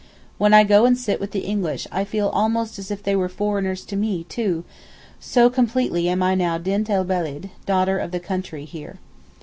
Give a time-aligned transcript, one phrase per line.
[0.39, 3.29] When I go and sit with the English I feel almost as if they were
[3.29, 4.63] foreigners to me too,
[5.19, 8.97] so completely am I now Dint el Beled (daughter of the country) here.